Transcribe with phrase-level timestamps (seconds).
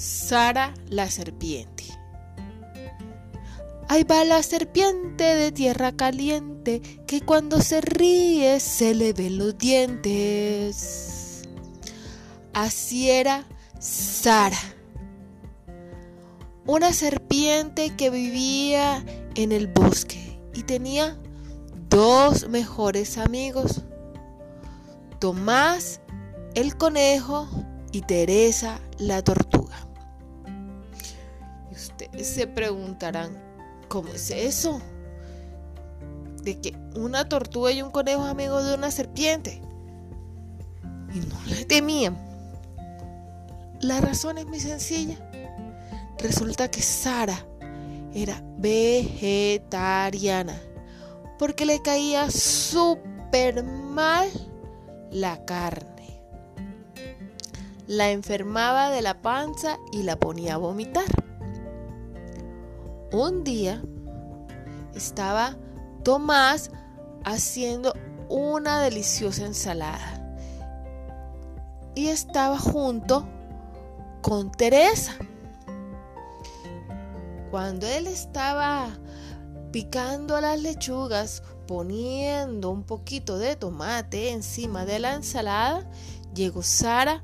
[0.00, 1.84] Sara la serpiente.
[3.86, 9.58] Ahí va la serpiente de tierra caliente que cuando se ríe se le ven los
[9.58, 11.42] dientes.
[12.54, 13.46] Así era
[13.78, 14.56] Sara,
[16.64, 21.18] una serpiente que vivía en el bosque y tenía
[21.90, 23.82] dos mejores amigos,
[25.18, 26.00] Tomás
[26.54, 27.46] el conejo
[27.92, 29.89] y Teresa la tortuga.
[31.70, 33.36] Y ustedes se preguntarán,
[33.88, 34.80] ¿cómo es eso?
[36.42, 39.60] De que una tortuga y un conejo amigo de una serpiente.
[41.14, 42.16] Y no le temían.
[43.80, 45.16] La razón es muy sencilla.
[46.18, 47.46] Resulta que Sara
[48.12, 50.54] era vegetariana
[51.38, 54.28] porque le caía súper mal
[55.10, 56.20] la carne.
[57.86, 61.06] La enfermaba de la panza y la ponía a vomitar.
[63.12, 63.82] Un día
[64.94, 65.56] estaba
[66.04, 66.70] Tomás
[67.24, 67.94] haciendo
[68.28, 70.20] una deliciosa ensalada
[71.94, 73.26] y estaba junto
[74.22, 75.16] con Teresa.
[77.50, 78.88] Cuando él estaba
[79.72, 85.88] picando las lechugas, poniendo un poquito de tomate encima de la ensalada,
[86.32, 87.22] llegó Sara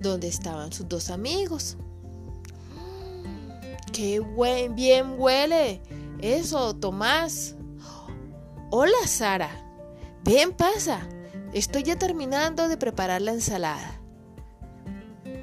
[0.00, 1.76] donde estaban sus dos amigos.
[3.94, 5.80] ¡Qué buen, bien huele!
[6.20, 7.54] Eso, Tomás.
[8.72, 9.48] Hola, Sara.
[10.24, 11.08] Ven, pasa.
[11.52, 14.00] Estoy ya terminando de preparar la ensalada.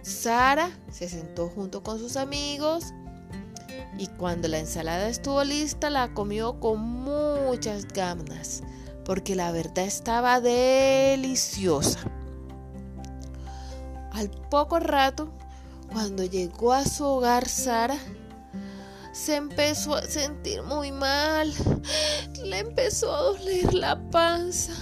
[0.01, 2.93] Sara se sentó junto con sus amigos
[3.97, 8.63] y cuando la ensalada estuvo lista la comió con muchas ganas
[9.05, 11.99] porque la verdad estaba deliciosa.
[14.11, 15.31] Al poco rato,
[15.93, 17.97] cuando llegó a su hogar Sara,
[19.11, 21.51] se empezó a sentir muy mal,
[22.43, 24.73] le empezó a doler la panza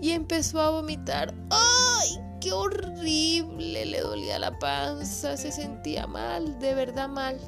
[0.00, 1.34] y empezó a vomitar.
[1.50, 2.18] ¡Ay!
[2.40, 3.86] ¡Qué horrible!
[3.86, 7.38] Le dolía la panza, se sentía mal, de verdad mal.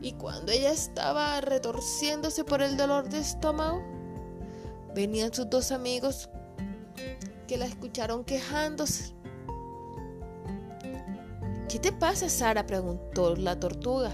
[0.00, 3.82] Y cuando ella estaba retorciéndose por el dolor de estómago,
[4.94, 6.30] venían sus dos amigos
[7.48, 9.17] que la escucharon quejándose.
[11.68, 12.66] ¿Qué te pasa, Sara?
[12.66, 14.12] preguntó la tortuga.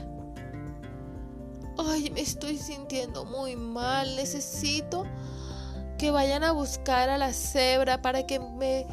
[1.78, 4.16] Ay, me estoy sintiendo muy mal.
[4.16, 5.04] Necesito
[5.98, 8.86] que vayan a buscar a la cebra para que me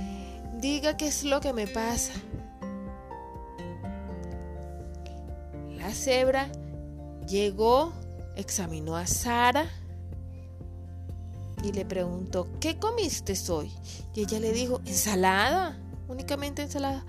[0.60, 2.14] diga qué es lo que me pasa.
[5.78, 6.48] La cebra
[7.32, 7.94] Llegó,
[8.36, 9.66] examinó a Sara
[11.64, 13.72] y le preguntó, ¿qué comiste hoy?
[14.14, 15.80] Y ella le dijo, ensalada,
[16.10, 17.06] únicamente ensalada.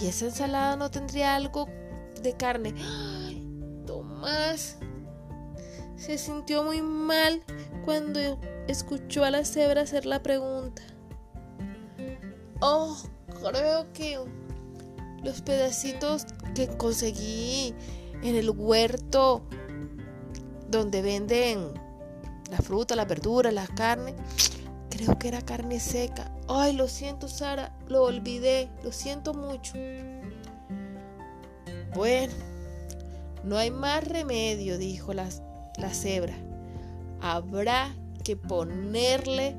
[0.00, 1.68] ¿Y esa ensalada no tendría algo
[2.22, 2.74] de carne?
[2.78, 3.46] Ay,
[3.86, 4.78] Tomás
[5.96, 7.42] se sintió muy mal
[7.84, 8.20] cuando
[8.68, 10.82] escuchó a la cebra hacer la pregunta.
[12.60, 12.96] Oh,
[13.40, 14.18] creo que
[15.22, 17.74] los pedacitos que conseguí
[18.22, 19.42] en el huerto
[20.68, 21.72] donde venden
[22.50, 24.14] la fruta, la verdura, la carne.
[24.96, 26.30] Creo que era carne seca.
[26.48, 29.72] Ay, lo siento, Sara, lo olvidé, lo siento mucho.
[31.96, 32.32] Bueno,
[33.42, 35.28] no hay más remedio, dijo la,
[35.78, 36.34] la cebra.
[37.20, 39.56] Habrá que ponerle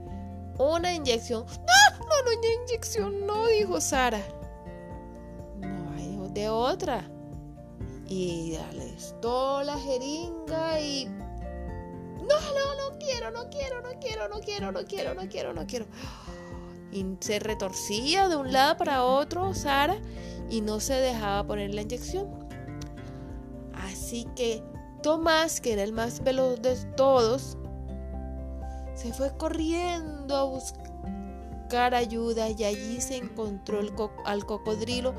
[0.58, 1.46] una inyección.
[1.46, 4.22] No, no, no, una inyección, no, dijo Sara.
[5.60, 7.10] No hay de otra
[8.08, 11.10] y alestó la jeringa y
[12.28, 15.68] no, no, no quiero, no quiero, no quiero, no quiero, no quiero, no quiero, no
[15.68, 15.86] quiero.
[16.92, 19.98] Y se retorcía de un lado para otro Sara
[20.50, 22.28] y no se dejaba poner la inyección.
[23.74, 24.64] Así que
[25.04, 27.58] Tomás, que era el más veloz de todos,
[28.96, 33.80] se fue corriendo a buscar ayuda y allí se encontró
[34.26, 35.14] al cocodrilo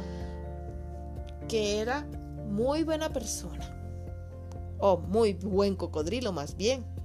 [1.49, 2.06] que era
[2.49, 3.73] muy buena persona.
[4.79, 6.96] O muy buen cocodrilo más bien.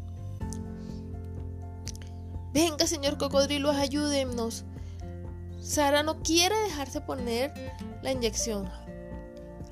[2.53, 4.65] Venga, señor cocodrilo, ayúdenos.
[5.61, 7.53] Sara no quiere dejarse poner
[8.01, 8.69] la inyección.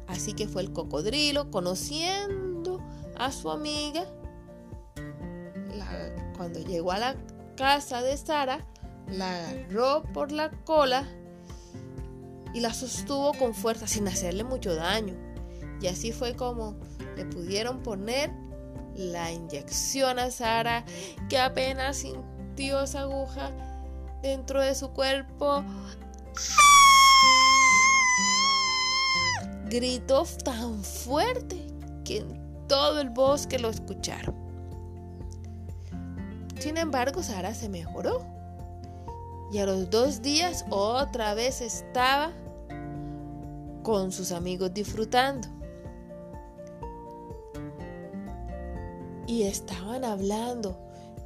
[0.07, 2.79] Así que fue el cocodrilo, conociendo
[3.17, 4.05] a su amiga.
[6.37, 7.15] cuando llegó a la
[7.57, 8.65] casa de Sara,
[9.07, 11.05] la agarró por la cola
[12.53, 15.15] y la sostuvo con fuerza sin hacerle mucho daño.
[15.81, 16.77] Y así fue como
[17.17, 18.31] le pudieron poner
[18.95, 20.85] la inyección a Sara,
[21.27, 23.51] que apenas sintió aguja
[24.21, 25.63] dentro de su cuerpo.
[29.69, 31.67] gritó tan fuerte
[32.03, 34.35] que en todo el bosque lo escucharon.
[36.59, 38.25] Sin embargo, Sara se mejoró
[39.51, 42.31] y a los dos días otra vez estaba
[43.83, 45.47] con sus amigos disfrutando.
[49.27, 50.75] Y estaban hablando,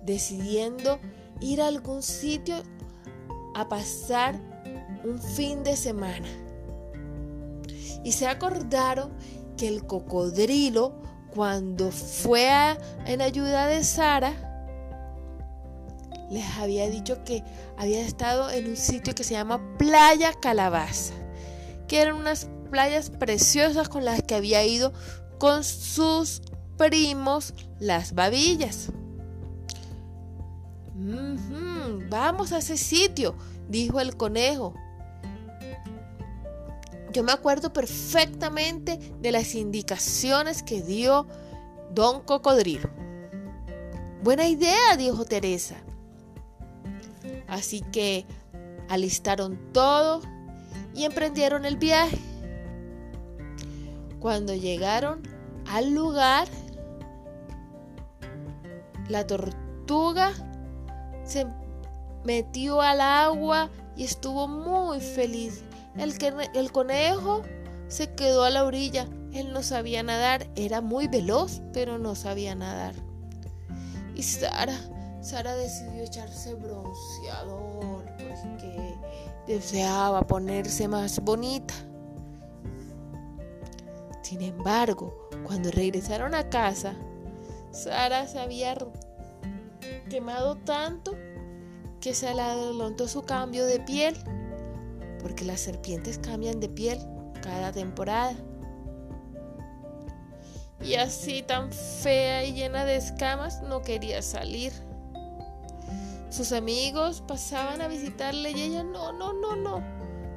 [0.03, 0.99] decidiendo
[1.43, 2.55] ir a algún sitio
[3.53, 4.39] a pasar
[5.03, 6.27] un fin de semana.
[8.03, 9.11] Y se acordaron
[9.57, 10.93] que el cocodrilo,
[11.33, 12.49] cuando fue
[13.05, 14.33] en ayuda de Sara,
[16.29, 17.43] les había dicho que
[17.77, 21.13] había estado en un sitio que se llama Playa Calabaza,
[21.87, 24.93] que eran unas playas preciosas con las que había ido
[25.37, 26.41] con sus
[26.77, 28.89] primos las babillas.
[32.09, 33.35] Vamos a ese sitio,
[33.67, 34.73] dijo el conejo.
[37.11, 41.27] Yo me acuerdo perfectamente de las indicaciones que dio
[41.93, 42.89] don Cocodrilo.
[44.23, 45.75] Buena idea, dijo Teresa.
[47.47, 48.25] Así que
[48.89, 50.21] alistaron todo
[50.95, 52.17] y emprendieron el viaje.
[54.19, 55.21] Cuando llegaron
[55.67, 56.47] al lugar,
[59.09, 60.31] la tortuga
[61.25, 61.47] se
[62.23, 65.63] metió al agua y estuvo muy feliz.
[65.97, 66.15] El,
[66.53, 67.43] el conejo
[67.87, 69.07] se quedó a la orilla.
[69.33, 72.93] Él no sabía nadar, era muy veloz, pero no sabía nadar.
[74.15, 74.77] Y Sara
[75.23, 78.99] Sara decidió echarse bronceador porque
[79.47, 81.73] deseaba ponerse más bonita.
[84.21, 86.93] Sin embargo, cuando regresaron a casa,
[87.71, 88.75] Sara se había
[90.09, 91.15] quemado tanto
[92.01, 94.15] que se adelantó su cambio de piel,
[95.21, 96.99] porque las serpientes cambian de piel
[97.41, 98.35] cada temporada.
[100.81, 104.73] Y así tan fea y llena de escamas no quería salir.
[106.29, 109.81] Sus amigos pasaban a visitarle y ella no, no, no, no.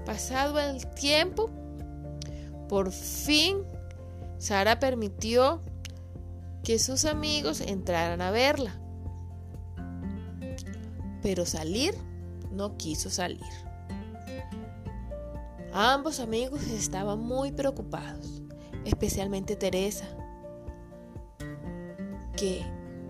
[0.05, 1.51] Pasado el tiempo,
[2.69, 3.65] por fin
[4.39, 5.61] Sara permitió
[6.63, 8.79] que sus amigos entraran a verla.
[11.23, 11.95] Pero salir
[12.53, 13.43] no quiso salir.
[15.73, 18.43] Ambos amigos estaban muy preocupados,
[18.85, 20.07] especialmente Teresa,
[22.37, 22.63] que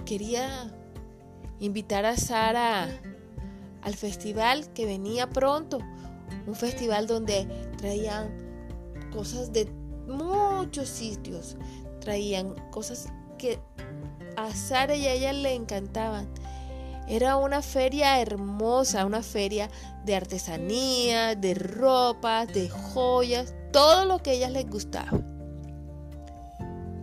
[0.05, 0.73] quería
[1.61, 2.89] invitar a Sara
[3.83, 5.79] al festival que venía pronto.
[6.47, 7.47] Un festival donde
[7.79, 8.31] traían
[9.13, 9.71] cosas de
[10.09, 11.57] muchos sitios.
[12.01, 13.61] Traían cosas que
[14.37, 16.29] a Sara y a ella le encantaban.
[17.09, 19.71] Era una feria hermosa, una feria
[20.05, 25.19] de artesanía, de ropa, de joyas, todo lo que a ellas les gustaba.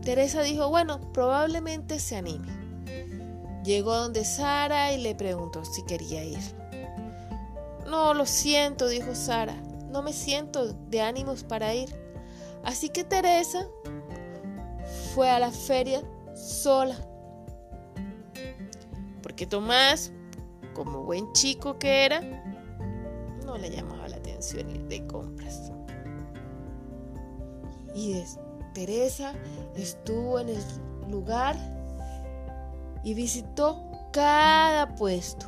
[0.01, 2.50] Teresa dijo, bueno, probablemente se anime.
[3.63, 6.39] Llegó donde Sara y le preguntó si quería ir.
[7.88, 9.56] No, lo siento, dijo Sara.
[9.89, 11.95] No me siento de ánimos para ir.
[12.63, 13.67] Así que Teresa
[15.13, 16.01] fue a la feria
[16.35, 16.97] sola.
[19.23, 20.11] Porque Tomás,
[20.73, 22.21] como buen chico que era,
[23.45, 25.71] no le llamaba la atención ir de compras.
[27.95, 28.21] Y
[28.73, 29.33] Teresa
[29.75, 30.63] estuvo en el
[31.09, 31.56] lugar
[33.03, 35.47] y visitó cada puesto,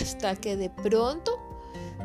[0.00, 1.32] hasta que de pronto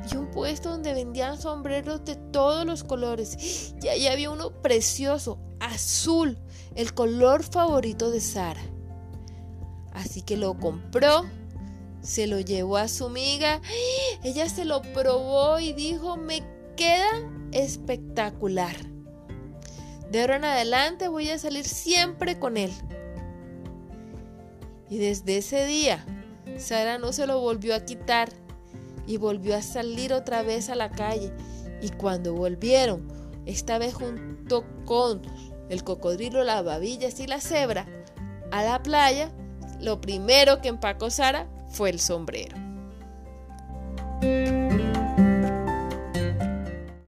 [0.09, 5.39] vio un puesto donde vendían sombreros de todos los colores y ahí había uno precioso,
[5.59, 6.37] azul,
[6.75, 8.61] el color favorito de Sara.
[9.99, 11.25] Así que lo compró,
[12.01, 13.59] se lo llevó a su amiga,
[14.23, 16.41] ella se lo probó y dijo, me
[16.77, 17.09] queda
[17.51, 18.77] espectacular.
[20.09, 22.71] De ahora en adelante voy a salir siempre con él.
[24.89, 26.05] Y desde ese día,
[26.57, 28.29] Sara no se lo volvió a quitar
[29.05, 31.33] y volvió a salir otra vez a la calle.
[31.81, 33.05] Y cuando volvieron,
[33.45, 35.21] esta vez junto con
[35.69, 37.85] el cocodrilo, las babillas y la cebra,
[38.51, 39.33] a la playa,
[39.79, 42.68] lo primero que empacó Sara fue el sombrero.